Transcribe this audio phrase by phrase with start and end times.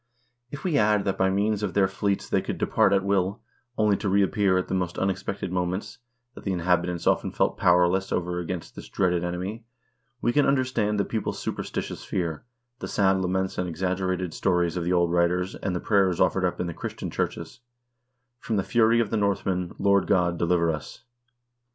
[0.49, 3.39] If we add that by means of their fleets they could depart at will,
[3.77, 5.99] only to reappear at the most unexpected moments,
[6.33, 9.63] that the inhabitants often felt powerless over against this dreaded enemy,
[10.19, 12.43] we can under stand the people's superstitious fear,
[12.79, 16.59] the sad laments and exaggerated stories of the old writers, and the prayers offered up
[16.59, 17.59] in the Christian churches:
[18.39, 21.03] "From the fury of the Northmen, Lord God, deliver us